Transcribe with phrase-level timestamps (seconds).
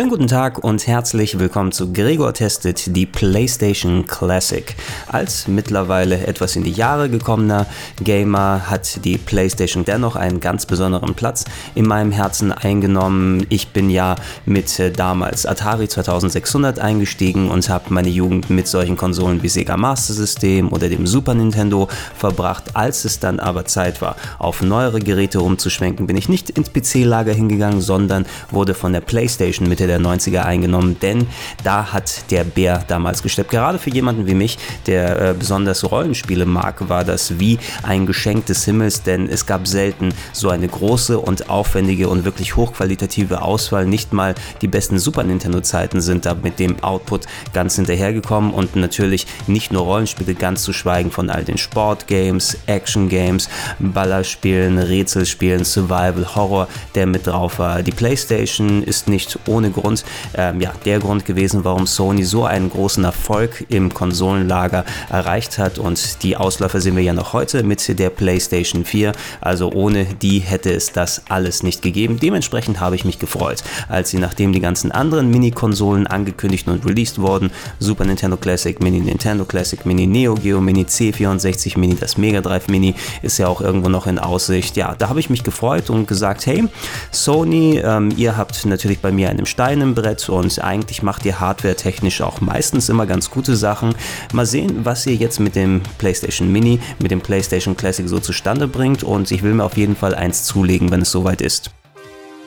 [0.00, 4.74] Schönen guten Tag und herzlich willkommen zu Gregor Testet, die PlayStation Classic.
[5.08, 7.66] Als mittlerweile etwas in die Jahre gekommener
[8.02, 11.44] Gamer hat die PlayStation dennoch einen ganz besonderen Platz
[11.74, 13.44] in meinem Herzen eingenommen.
[13.50, 18.96] Ich bin ja mit äh, damals Atari 2600 eingestiegen und habe meine Jugend mit solchen
[18.96, 22.74] Konsolen wie Sega Master System oder dem Super Nintendo verbracht.
[22.74, 27.34] Als es dann aber Zeit war, auf neuere Geräte umzuschwenken, bin ich nicht ins PC-Lager
[27.34, 31.26] hingegangen, sondern wurde von der PlayStation mit Mitte der 90er eingenommen, denn
[31.64, 33.50] da hat der Bär damals gesteppt.
[33.50, 38.46] Gerade für jemanden wie mich, der äh, besonders Rollenspiele mag, war das wie ein Geschenk
[38.46, 43.86] des Himmels, denn es gab selten so eine große und aufwendige und wirklich hochqualitative Auswahl.
[43.86, 49.26] Nicht mal die besten Super Nintendo-Zeiten sind da mit dem Output ganz hinterhergekommen und natürlich
[49.48, 53.48] nicht nur Rollenspiele, ganz zu schweigen von all den Sportgames, Action-Games,
[53.80, 57.82] Ballerspielen, Rätselspielen, Survival, Horror, der mit drauf war.
[57.82, 62.70] Die PlayStation ist nicht ohne Grund ähm, ja, der Grund gewesen, warum Sony so einen
[62.70, 65.78] großen Erfolg im Konsolenlager erreicht hat.
[65.78, 69.12] Und die Ausläufer sehen wir ja noch heute mit der PlayStation 4.
[69.40, 72.18] Also ohne die hätte es das alles nicht gegeben.
[72.20, 77.18] Dementsprechend habe ich mich gefreut, als sie nachdem die ganzen anderen Mini-Konsolen angekündigt und released
[77.18, 82.40] wurden, Super Nintendo Classic, Mini Nintendo Classic, Mini Neo Geo, Mini C64 Mini, das Mega
[82.40, 84.76] Drive Mini ist ja auch irgendwo noch in Aussicht.
[84.76, 86.64] Ja, da habe ich mich gefreut und gesagt, hey,
[87.10, 91.26] Sony, ähm, ihr habt natürlich bei mir einen Start Stein im Brett und eigentlich macht
[91.26, 93.94] ihr hardware-technisch auch meistens immer ganz gute Sachen.
[94.32, 98.66] Mal sehen, was ihr jetzt mit dem PlayStation Mini, mit dem PlayStation Classic so zustande
[98.66, 101.72] bringt und ich will mir auf jeden Fall eins zulegen, wenn es soweit ist.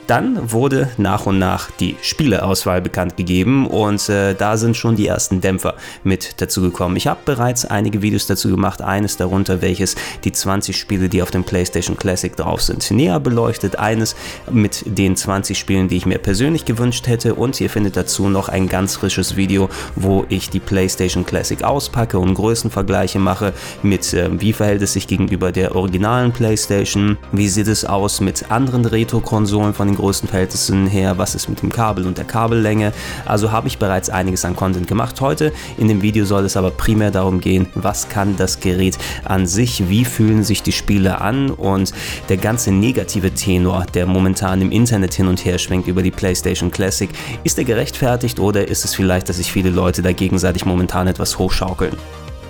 [0.06, 5.06] Dann wurde nach und nach die Spieleauswahl bekannt gegeben und äh, da sind schon die
[5.06, 6.96] ersten Dämpfer mit dazu gekommen.
[6.96, 11.30] Ich habe bereits einige Videos dazu gemacht, eines darunter, welches die 20 Spiele, die auf
[11.30, 13.78] dem PlayStation Classic drauf sind, näher beleuchtet.
[13.78, 14.14] Eines
[14.50, 18.48] mit den 20 Spielen, die ich mir persönlich gewünscht hätte und ihr findet dazu noch
[18.48, 24.28] ein ganz frisches Video, wo ich die PlayStation Classic auspacke und Größenvergleiche mache mit äh,
[24.40, 29.74] wie verhält es sich gegenüber der originalen PlayStation, wie sieht es aus mit anderen Retro-Konsolen
[29.74, 32.92] von den den größten Verhältnissen her, was ist mit dem Kabel und der Kabellänge.
[33.24, 35.20] Also habe ich bereits einiges an Content gemacht.
[35.20, 39.46] Heute in dem Video soll es aber primär darum gehen, was kann das Gerät an
[39.46, 41.92] sich, wie fühlen sich die Spiele an und
[42.28, 46.70] der ganze negative Tenor, der momentan im Internet hin und her schwenkt über die PlayStation
[46.70, 47.10] Classic,
[47.44, 51.38] ist er gerechtfertigt oder ist es vielleicht, dass sich viele Leute da gegenseitig momentan etwas
[51.38, 51.96] hochschaukeln?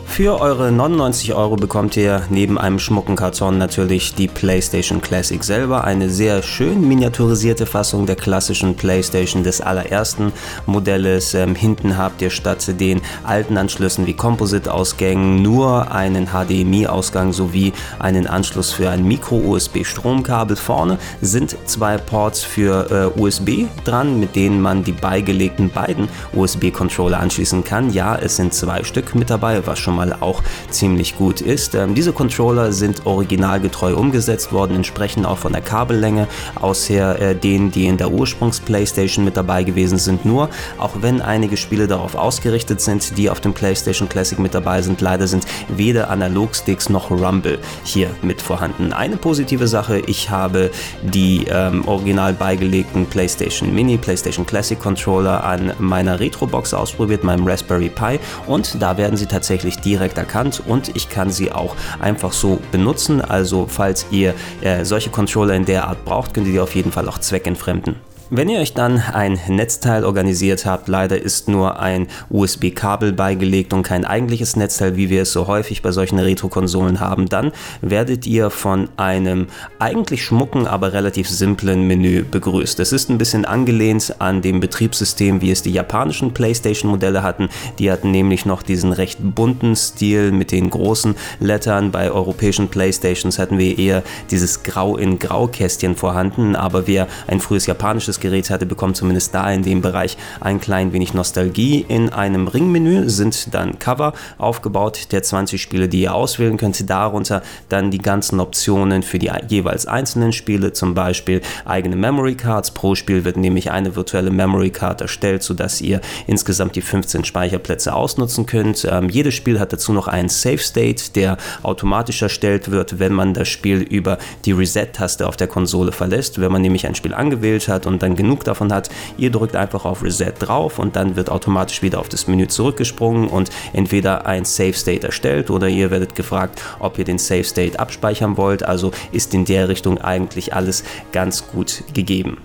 [0.06, 5.82] Für eure 99 Euro bekommt ihr neben einem schmucken Karton natürlich die PlayStation Classic selber,
[5.82, 10.32] eine sehr schön miniaturisierte Fassung der klassischen PlayStation des allerersten
[10.66, 11.34] Modells.
[11.34, 18.28] Ähm, hinten habt ihr statt den alten Anschlüssen wie Composite-Ausgängen nur einen HDMI-Ausgang sowie einen
[18.28, 20.54] Anschluss für ein Micro-USB-Stromkabel.
[20.56, 27.18] Vorne sind zwei Ports für äh, USB dran, mit denen man die beigelegten beiden USB-Controller
[27.18, 27.92] anschließen kann.
[27.92, 31.74] Ja, es sind zwei Stück mit dabei, was schon schon mal auch ziemlich gut ist.
[31.74, 36.26] Ähm, diese Controller sind originalgetreu umgesetzt worden, entsprechen auch von der Kabellänge
[36.60, 40.24] aus her äh, denen, die in der Ursprungs-PlayStation mit dabei gewesen sind.
[40.24, 44.82] Nur, auch wenn einige Spiele darauf ausgerichtet sind, die auf dem PlayStation Classic mit dabei
[44.82, 48.92] sind, leider sind weder Analogsticks noch Rumble hier mit vorhanden.
[48.92, 50.70] Eine positive Sache, ich habe
[51.02, 57.88] die ähm, original beigelegten PlayStation Mini, PlayStation Classic Controller an meiner Retrobox ausprobiert, meinem Raspberry
[57.88, 62.60] Pi und da werden sie tatsächlich direkt erkannt und ich kann sie auch einfach so
[62.72, 63.20] benutzen.
[63.20, 66.92] Also falls ihr äh, solche Controller in der Art braucht, könnt ihr die auf jeden
[66.92, 67.96] Fall auch zweckentfremden.
[68.36, 73.84] Wenn ihr euch dann ein Netzteil organisiert habt, leider ist nur ein USB-Kabel beigelegt und
[73.84, 78.50] kein eigentliches Netzteil, wie wir es so häufig bei solchen Retro-Konsolen haben, dann werdet ihr
[78.50, 79.46] von einem
[79.78, 82.80] eigentlich schmucken, aber relativ simplen Menü begrüßt.
[82.80, 87.50] Es ist ein bisschen angelehnt an dem Betriebssystem, wie es die japanischen PlayStation-Modelle hatten.
[87.78, 91.92] Die hatten nämlich noch diesen recht bunten Stil mit den großen Lettern.
[91.92, 97.66] Bei europäischen PlayStations hatten wir eher dieses Grau in Grau-Kästchen vorhanden, aber wer ein frühes
[97.66, 101.84] japanisches Gerät hatte, bekommt zumindest da in dem Bereich ein klein wenig Nostalgie.
[101.86, 106.88] In einem Ringmenü sind dann Cover aufgebaut der 20 Spiele, die ihr auswählen könnt.
[106.88, 112.70] Darunter dann die ganzen Optionen für die jeweils einzelnen Spiele, zum Beispiel eigene Memory Cards.
[112.70, 117.94] Pro Spiel wird nämlich eine virtuelle Memory Card erstellt, sodass ihr insgesamt die 15 Speicherplätze
[117.94, 118.86] ausnutzen könnt.
[118.90, 123.34] Ähm, jedes Spiel hat dazu noch einen Save State, der automatisch erstellt wird, wenn man
[123.34, 124.16] das Spiel über
[124.46, 126.40] die Reset-Taste auf der Konsole verlässt.
[126.40, 129.84] Wenn man nämlich ein Spiel angewählt hat und dann genug davon hat, ihr drückt einfach
[129.84, 134.44] auf Reset drauf und dann wird automatisch wieder auf das Menü zurückgesprungen und entweder ein
[134.44, 138.62] Save State erstellt oder ihr werdet gefragt, ob ihr den Save State abspeichern wollt.
[138.62, 142.38] Also ist in der Richtung eigentlich alles ganz gut gegeben.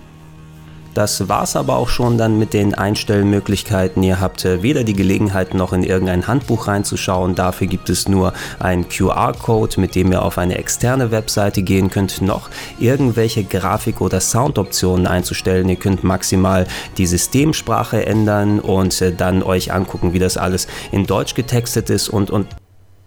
[0.94, 4.02] Das war es aber auch schon dann mit den Einstellmöglichkeiten.
[4.02, 7.36] Ihr habt äh, weder die Gelegenheit noch in irgendein Handbuch reinzuschauen.
[7.36, 12.20] Dafür gibt es nur einen QR-Code, mit dem ihr auf eine externe Webseite gehen könnt,
[12.22, 12.50] noch
[12.80, 15.68] irgendwelche Grafik- oder Soundoptionen einzustellen.
[15.68, 16.66] Ihr könnt maximal
[16.96, 22.08] die Systemsprache ändern und äh, dann euch angucken, wie das alles in Deutsch getextet ist
[22.08, 22.48] und und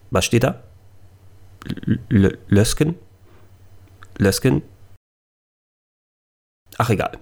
[0.10, 0.62] was steht da?
[2.48, 2.96] Lösken?
[4.18, 4.62] Lösken?
[6.78, 7.18] Ach egal.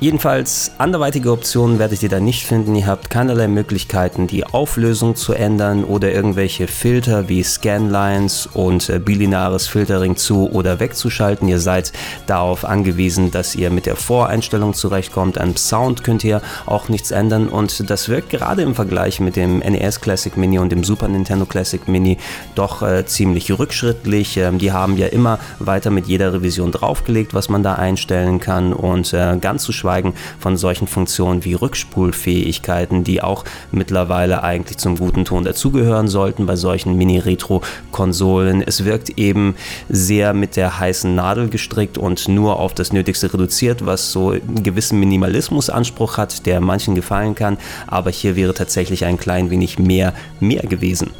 [0.00, 2.76] Jedenfalls anderweitige Optionen werdet ihr da nicht finden.
[2.76, 9.00] Ihr habt keinerlei Möglichkeiten, die Auflösung zu ändern oder irgendwelche Filter wie Scanlines und äh,
[9.00, 11.48] bilineares Filtering zu oder wegzuschalten.
[11.48, 11.92] Ihr seid
[12.28, 15.36] darauf angewiesen, dass ihr mit der Voreinstellung zurechtkommt.
[15.36, 19.58] Am Sound könnt ihr auch nichts ändern und das wirkt gerade im Vergleich mit dem
[19.58, 22.18] NES Classic Mini und dem Super Nintendo Classic Mini
[22.54, 24.36] doch äh, ziemlich rückschrittlich.
[24.36, 28.72] Ähm, die haben ja immer weiter mit jeder Revision draufgelegt, was man da einstellen kann
[28.72, 34.76] und äh, ganz zu schwach schweigen von solchen Funktionen wie Rückspulfähigkeiten, die auch mittlerweile eigentlich
[34.76, 38.60] zum guten Ton dazugehören sollten bei solchen Mini-Retro-Konsolen.
[38.60, 39.54] Es wirkt eben
[39.88, 44.62] sehr mit der heißen Nadel gestrickt und nur auf das Nötigste reduziert, was so einen
[44.62, 47.56] gewissen Minimalismusanspruch hat, der manchen gefallen kann,
[47.86, 51.10] aber hier wäre tatsächlich ein klein wenig mehr mehr gewesen.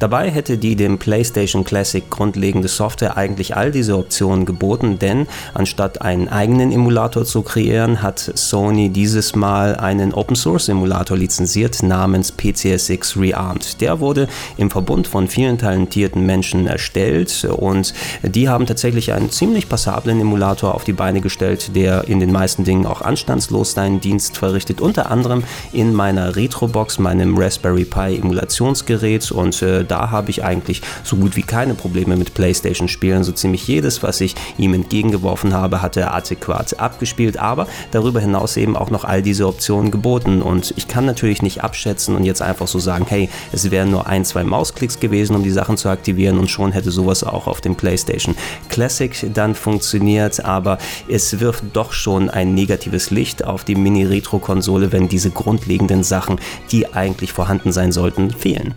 [0.00, 6.00] Dabei hätte die dem PlayStation Classic grundlegende Software eigentlich all diese Optionen geboten, denn anstatt
[6.00, 12.32] einen eigenen Emulator zu kreieren, hat Sony dieses Mal einen Open Source Emulator lizenziert namens
[12.32, 13.82] PCSX Rearmed.
[13.82, 14.26] Der wurde
[14.56, 17.92] im Verbund von vielen talentierten Menschen erstellt und
[18.22, 22.64] die haben tatsächlich einen ziemlich passablen Emulator auf die Beine gestellt, der in den meisten
[22.64, 25.44] Dingen auch anstandslos seinen Dienst verrichtet, unter anderem
[25.74, 31.36] in meiner Retrobox, meinem Raspberry Pi Emulationsgerät und äh, da habe ich eigentlich so gut
[31.36, 33.24] wie keine Probleme mit PlayStation-Spielen.
[33.24, 38.56] So ziemlich jedes, was ich ihm entgegengeworfen habe, hat er adäquat abgespielt, aber darüber hinaus
[38.56, 40.42] eben auch noch all diese Optionen geboten.
[40.42, 44.06] Und ich kann natürlich nicht abschätzen und jetzt einfach so sagen, hey, es wären nur
[44.06, 47.60] ein, zwei Mausklicks gewesen, um die Sachen zu aktivieren und schon hätte sowas auch auf
[47.60, 48.36] dem PlayStation
[48.68, 50.44] Classic dann funktioniert.
[50.44, 50.78] Aber
[51.08, 56.38] es wirft doch schon ein negatives Licht auf die Mini-Retro-Konsole, wenn diese grundlegenden Sachen,
[56.70, 58.74] die eigentlich vorhanden sein sollten, fehlen.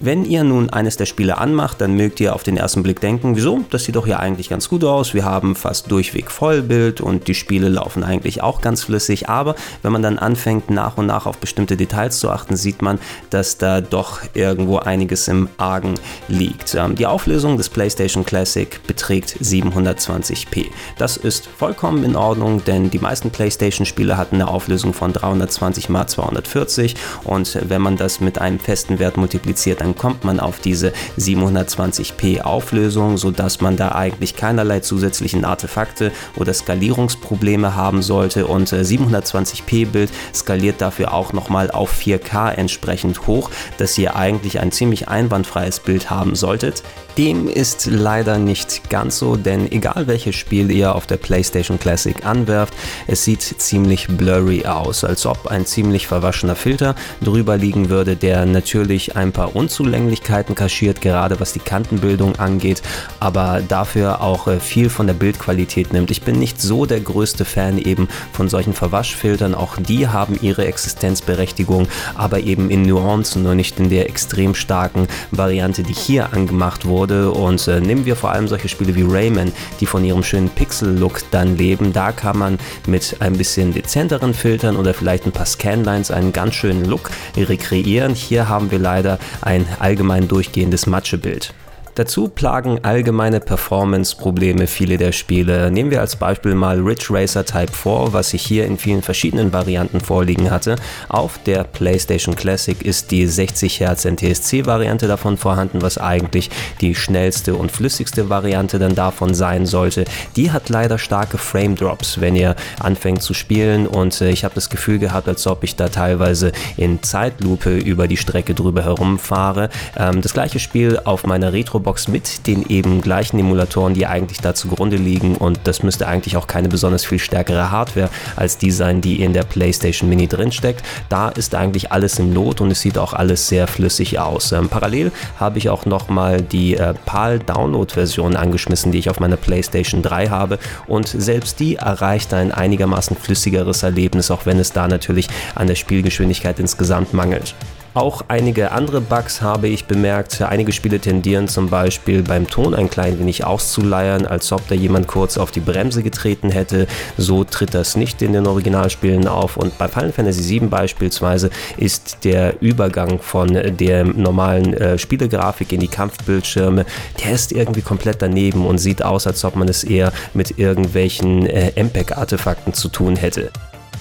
[0.00, 3.34] Wenn ihr nun eines der Spiele anmacht, dann mögt ihr auf den ersten Blick denken,
[3.34, 7.26] wieso, das sieht doch hier eigentlich ganz gut aus, wir haben fast durchweg Vollbild und
[7.26, 11.26] die Spiele laufen eigentlich auch ganz flüssig, aber wenn man dann anfängt nach und nach
[11.26, 13.00] auf bestimmte Details zu achten, sieht man,
[13.30, 15.94] dass da doch irgendwo einiges im Argen
[16.28, 16.76] liegt.
[16.76, 20.66] Ähm, die Auflösung des PlayStation Classic beträgt 720p.
[20.96, 25.88] Das ist vollkommen in Ordnung, denn die meisten PlayStation Spiele hatten eine Auflösung von 320
[25.88, 26.94] x 240
[27.24, 30.92] und wenn man das mit einem festen Wert multipliziert, dann dann kommt man auf diese
[31.18, 39.72] 720p Auflösung, sodass man da eigentlich keinerlei zusätzlichen Artefakte oder Skalierungsprobleme haben sollte und 720p
[39.72, 45.08] äh, Bild skaliert dafür auch nochmal auf 4K entsprechend hoch, dass ihr eigentlich ein ziemlich
[45.08, 46.82] einwandfreies Bild haben solltet.
[47.16, 52.24] Dem ist leider nicht ganz so, denn egal welches Spiel ihr auf der PlayStation Classic
[52.24, 52.74] anwerft,
[53.08, 58.46] es sieht ziemlich blurry aus, als ob ein ziemlich verwaschener Filter drüber liegen würde, der
[58.46, 62.82] natürlich ein paar Unzulänglichkeiten kaschiert, gerade was die Kantenbildung angeht,
[63.20, 66.10] aber dafür auch äh, viel von der Bildqualität nimmt.
[66.10, 70.66] Ich bin nicht so der größte Fan eben von solchen Verwaschfiltern, auch die haben ihre
[70.66, 76.84] Existenzberechtigung, aber eben in Nuancen und nicht in der extrem starken Variante, die hier angemacht
[76.84, 77.30] wurde.
[77.30, 81.20] Und äh, nehmen wir vor allem solche Spiele wie Rayman, die von ihrem schönen Pixel-Look
[81.30, 81.92] dann leben.
[81.92, 82.58] Da kann man
[82.88, 88.14] mit ein bisschen dezenteren Filtern oder vielleicht ein paar Scanlines einen ganz schönen Look rekreieren.
[88.14, 91.52] Hier haben wir leider ein allgemein durchgehendes Matschebild.
[91.98, 95.68] Dazu plagen allgemeine Performance-Probleme viele der Spiele.
[95.68, 99.52] Nehmen wir als Beispiel mal Ridge Racer Type 4, was ich hier in vielen verschiedenen
[99.52, 100.76] Varianten vorliegen hatte.
[101.08, 106.50] Auf der PlayStation Classic ist die 60 Hz NTSC-Variante davon vorhanden, was eigentlich
[106.80, 110.04] die schnellste und flüssigste Variante dann davon sein sollte.
[110.36, 114.54] Die hat leider starke Frame Drops, wenn ihr anfängt zu spielen und äh, ich habe
[114.54, 119.68] das Gefühl gehabt, als ob ich da teilweise in Zeitlupe über die Strecke drüber herumfahre.
[119.96, 124.42] Ähm, das gleiche Spiel auf meiner Retro Box mit den eben gleichen Emulatoren, die eigentlich
[124.42, 128.70] da zugrunde liegen und das müsste eigentlich auch keine besonders viel stärkere Hardware als die
[128.70, 130.84] sein, die in der PlayStation Mini drinsteckt.
[131.08, 134.52] Da ist eigentlich alles im Lot und es sieht auch alles sehr flüssig aus.
[134.52, 139.18] Ähm, parallel habe ich auch nochmal die äh, PAL Download Version angeschmissen, die ich auf
[139.18, 144.72] meiner PlayStation 3 habe und selbst die erreicht ein einigermaßen flüssigeres Erlebnis, auch wenn es
[144.72, 147.54] da natürlich an der Spielgeschwindigkeit insgesamt mangelt.
[147.98, 150.40] Auch einige andere Bugs habe ich bemerkt.
[150.40, 155.08] Einige Spiele tendieren zum Beispiel beim Ton ein klein wenig auszuleiern, als ob da jemand
[155.08, 156.86] kurz auf die Bremse getreten hätte.
[157.16, 159.56] So tritt das nicht in den Originalspielen auf.
[159.56, 165.80] Und bei Final Fantasy VII beispielsweise ist der Übergang von der normalen äh, Spielegrafik in
[165.80, 166.86] die Kampfbildschirme,
[167.24, 171.46] der ist irgendwie komplett daneben und sieht aus, als ob man es eher mit irgendwelchen
[171.46, 173.50] äh, MPEG-Artefakten zu tun hätte.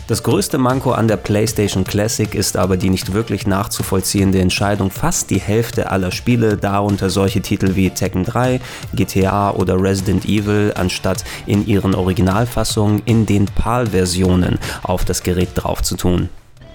[0.07, 5.29] Das größte Manko an der PlayStation Classic ist aber die nicht wirklich nachzuvollziehende Entscheidung, fast
[5.29, 8.61] die Hälfte aller Spiele, darunter solche Titel wie Tekken 3,
[8.95, 15.83] GTA oder Resident Evil, anstatt in ihren Originalfassungen in den PAL-Versionen auf das Gerät drauf
[15.83, 16.29] zu tun.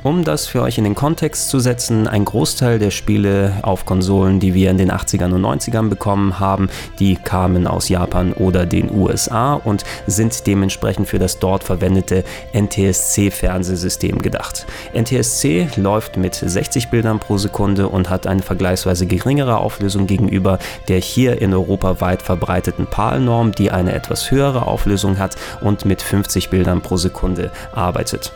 [0.05, 4.41] Um das für euch in den Kontext zu setzen, ein Großteil der Spiele auf Konsolen,
[4.41, 8.93] die wir in den 80ern und 90ern bekommen haben, die kamen aus Japan oder den
[8.93, 14.67] USA und sind dementsprechend für das dort verwendete NTSC-Fernsehsystem gedacht.
[14.93, 20.99] NTSC läuft mit 60 Bildern pro Sekunde und hat eine vergleichsweise geringere Auflösung gegenüber der
[20.99, 26.51] hier in Europa weit verbreiteten PAL-Norm, die eine etwas höhere Auflösung hat und mit 50
[26.51, 28.33] Bildern pro Sekunde arbeitet.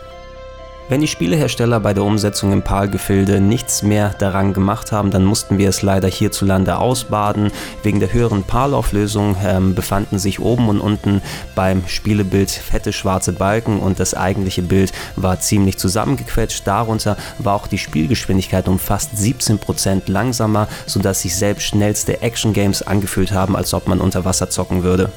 [0.89, 5.59] Wenn die Spielehersteller bei der Umsetzung im PAL-Gefilde nichts mehr daran gemacht haben, dann mussten
[5.59, 7.51] wir es leider hierzulande ausbaden.
[7.83, 11.23] Wegen der höheren PAL-Auflösung ähm, befanden sich oben und unten
[11.57, 16.65] beim Spielebild fette schwarze Balken und das eigentliche Bild war ziemlich zusammengequetscht.
[16.65, 23.33] Darunter war auch die Spielgeschwindigkeit um fast 17% langsamer, sodass sich selbst schnellste Action-Games angefühlt
[23.33, 25.11] haben, als ob man unter Wasser zocken würde.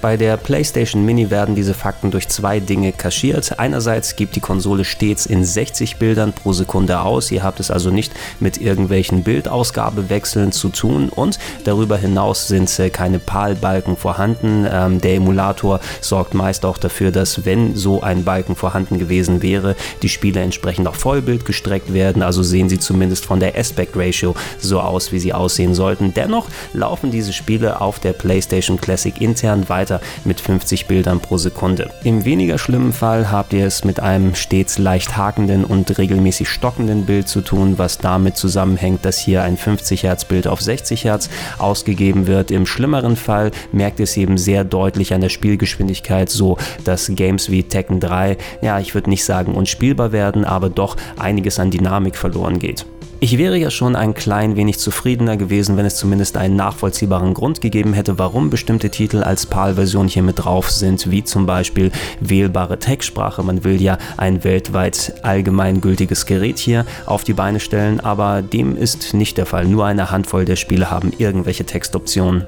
[0.00, 3.58] Bei der PlayStation Mini werden diese Fakten durch zwei Dinge kaschiert.
[3.58, 7.32] Einerseits gibt die Konsole stets in 60 Bildern pro Sekunde aus.
[7.32, 12.90] Ihr habt es also nicht mit irgendwelchen Bildausgabewechseln zu tun und darüber hinaus sind äh,
[12.90, 14.68] keine PAL-Balken vorhanden.
[14.70, 19.74] Ähm, der Emulator sorgt meist auch dafür, dass wenn so ein Balken vorhanden gewesen wäre,
[20.02, 22.22] die Spiele entsprechend auf Vollbild gestreckt werden.
[22.22, 26.14] Also sehen sie zumindest von der Aspect Ratio so aus, wie sie aussehen sollten.
[26.14, 31.38] Dennoch laufen diese Spiele auf der PlayStation Classic intern weiter weiter mit 50 Bildern pro
[31.38, 31.90] Sekunde.
[32.04, 37.06] Im weniger schlimmen Fall habt ihr es mit einem stets leicht hakenden und regelmäßig stockenden
[37.06, 41.28] Bild zu tun, was damit zusammenhängt, dass hier ein 50 Hertz Bild auf 60 Hertz
[41.58, 42.50] ausgegeben wird.
[42.50, 47.50] Im schlimmeren Fall merkt ihr es eben sehr deutlich an der Spielgeschwindigkeit, so dass Games
[47.50, 52.16] wie Tekken 3, ja, ich würde nicht sagen unspielbar werden, aber doch einiges an Dynamik
[52.16, 52.84] verloren geht.
[53.20, 57.60] Ich wäre ja schon ein klein wenig zufriedener gewesen, wenn es zumindest einen nachvollziehbaren Grund
[57.60, 62.78] gegeben hätte, warum bestimmte Titel als PAL-Version hier mit drauf sind, wie zum Beispiel wählbare
[62.78, 63.42] Textsprache.
[63.42, 69.14] Man will ja ein weltweit allgemeingültiges Gerät hier auf die Beine stellen, aber dem ist
[69.14, 69.66] nicht der Fall.
[69.66, 72.46] Nur eine Handvoll der Spiele haben irgendwelche Textoptionen.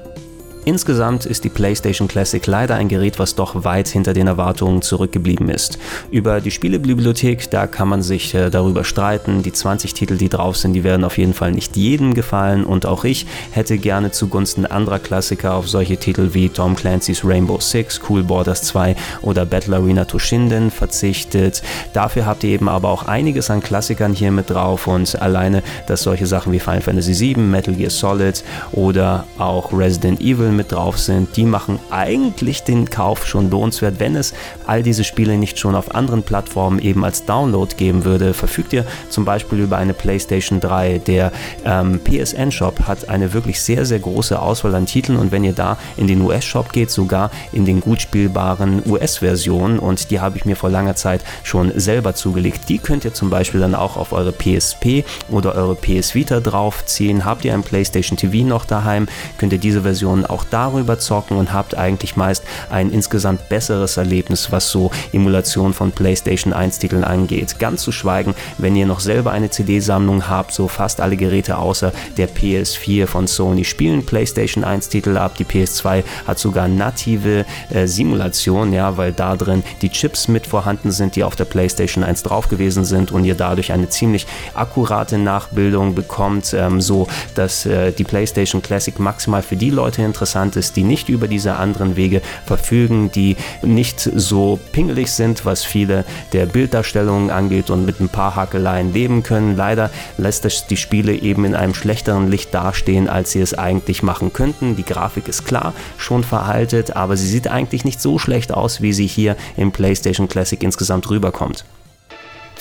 [0.63, 5.49] Insgesamt ist die PlayStation Classic leider ein Gerät, was doch weit hinter den Erwartungen zurückgeblieben
[5.49, 5.79] ist.
[6.11, 9.41] Über die Spielebibliothek, da kann man sich äh, darüber streiten.
[9.41, 12.85] Die 20 Titel, die drauf sind, die werden auf jeden Fall nicht jedem gefallen und
[12.85, 17.99] auch ich hätte gerne zugunsten anderer Klassiker auf solche Titel wie Tom Clancy's Rainbow Six,
[18.07, 21.63] Cool Borders 2 oder Battle Arena Toshinden verzichtet.
[21.93, 26.03] Dafür habt ihr eben aber auch einiges an Klassikern hier mit drauf und alleine, dass
[26.03, 30.71] solche Sachen wie Final Fantasy VII, Metal Gear Solid oder auch Resident Evil Spiele mit
[30.71, 34.33] drauf sind, die machen eigentlich den Kauf schon lohnenswert, wenn es
[34.65, 38.33] all diese Spiele nicht schon auf anderen Plattformen eben als Download geben würde.
[38.33, 40.99] Verfügt ihr zum Beispiel über eine PlayStation 3.
[40.99, 41.31] Der
[41.65, 45.53] ähm, PSN Shop hat eine wirklich sehr, sehr große Auswahl an Titeln und wenn ihr
[45.53, 50.45] da in den US-Shop geht, sogar in den gut spielbaren US-Versionen und die habe ich
[50.45, 52.67] mir vor langer Zeit schon selber zugelegt.
[52.67, 57.25] Die könnt ihr zum Beispiel dann auch auf eure PSP oder eure PS Vita draufziehen.
[57.25, 61.37] Habt ihr ein PlayStation TV noch daheim, könnt ihr diese Version auch auch darüber zocken
[61.37, 67.03] und habt eigentlich meist ein insgesamt besseres Erlebnis, was so Emulation von PlayStation 1 Titeln
[67.03, 67.59] angeht.
[67.59, 71.91] Ganz zu schweigen, wenn ihr noch selber eine CD-Sammlung habt, so fast alle Geräte außer
[72.17, 75.35] der PS4 von Sony spielen PlayStation 1 Titel ab.
[75.37, 80.91] Die PS2 hat sogar native äh, Simulation, ja, weil da drin die Chips mit vorhanden
[80.91, 85.17] sind, die auf der PlayStation 1 drauf gewesen sind und ihr dadurch eine ziemlich akkurate
[85.17, 90.75] Nachbildung bekommt, ähm, so dass äh, die PlayStation Classic maximal für die Leute interessant ist,
[90.75, 96.45] die nicht über diese anderen Wege verfügen, die nicht so pingelig sind, was viele der
[96.45, 99.55] Bilddarstellungen angeht und mit ein paar Hakeleien leben können.
[99.55, 104.03] Leider lässt das die Spiele eben in einem schlechteren Licht dastehen, als sie es eigentlich
[104.03, 104.75] machen könnten.
[104.75, 108.93] Die Grafik ist klar schon veraltet, aber sie sieht eigentlich nicht so schlecht aus, wie
[108.93, 111.65] sie hier im PlayStation Classic insgesamt rüberkommt.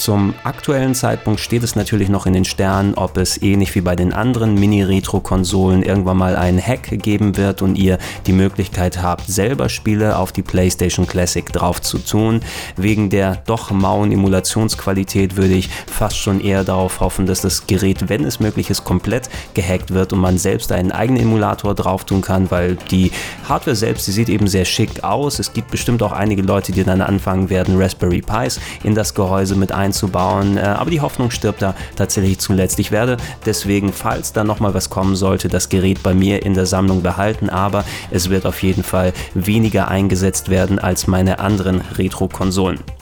[0.01, 3.97] Zum aktuellen Zeitpunkt steht es natürlich noch in den Sternen, ob es ähnlich wie bei
[3.97, 9.69] den anderen Mini-Retro-Konsolen irgendwann mal einen Hack geben wird und ihr die Möglichkeit habt, selber
[9.69, 12.41] Spiele auf die PlayStation Classic drauf zu tun.
[12.79, 18.09] Wegen der doch mauen Emulationsqualität würde ich fast schon eher darauf hoffen, dass das Gerät,
[18.09, 22.23] wenn es möglich ist, komplett gehackt wird und man selbst einen eigenen Emulator drauf tun
[22.23, 23.13] kann, weil die
[23.47, 25.39] Hardware selbst, die sieht eben sehr schick aus.
[25.39, 29.57] Es gibt bestimmt auch einige Leute, die dann anfangen werden, Raspberry Pis in das Gehäuse
[29.57, 30.57] mit ein einzubauen.
[30.57, 32.79] Äh, aber die Hoffnung stirbt da tatsächlich zuletzt.
[32.79, 36.67] Ich werde deswegen, falls da nochmal was kommen sollte, das Gerät bei mir in der
[36.67, 43.00] Sammlung behalten, aber es wird auf jeden Fall weniger eingesetzt werden als meine anderen Retro-Konsolen.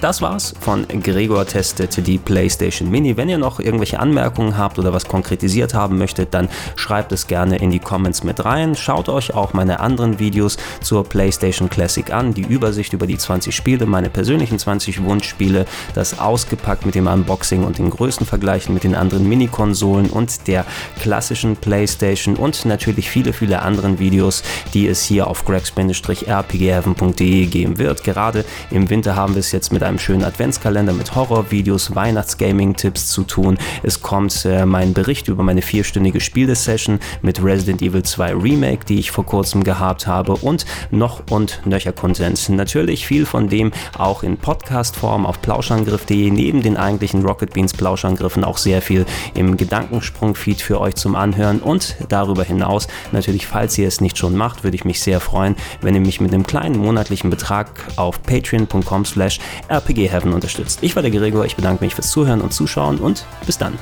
[0.00, 3.18] Das war's von Gregor testet die PlayStation Mini.
[3.18, 7.58] Wenn ihr noch irgendwelche Anmerkungen habt oder was konkretisiert haben möchtet, dann schreibt es gerne
[7.58, 8.74] in die Comments mit rein.
[8.76, 13.54] Schaut euch auch meine anderen Videos zur PlayStation Classic an, die Übersicht über die 20
[13.54, 18.94] Spiele, meine persönlichen 20 Wunschspiele, das ausgepackt mit dem Unboxing und den Größenvergleichen mit den
[18.94, 20.64] anderen Mini-Konsolen und der
[20.98, 24.42] klassischen PlayStation und natürlich viele, viele anderen Videos,
[24.72, 28.02] die es hier auf gregs-rpgheaven.de geben wird.
[28.02, 33.24] Gerade im Winter haben wir es jetzt mit einem schönen Adventskalender mit Horrorvideos, Weihnachtsgaming-Tipps zu
[33.24, 33.58] tun.
[33.82, 39.00] Es kommt äh, mein Bericht über meine vierstündige Spielesession mit Resident Evil 2 Remake, die
[39.00, 42.48] ich vor kurzem gehabt habe und noch und nöcher Content.
[42.50, 48.44] Natürlich viel von dem auch in Podcast-Form auf plauschangriff.de, neben den eigentlichen Rocket Beans Plauschangriffen
[48.44, 49.04] auch sehr viel
[49.34, 54.36] im Gedankensprung-Feed für euch zum Anhören und darüber hinaus natürlich, falls ihr es nicht schon
[54.36, 58.22] macht, würde ich mich sehr freuen, wenn ihr mich mit einem kleinen monatlichen Betrag auf
[58.22, 59.40] patreon.com slash
[59.80, 60.80] RPG Heaven unterstützt.
[60.82, 63.78] Ich war der Gregor, ich bedanke mich fürs Zuhören und Zuschauen und bis dann.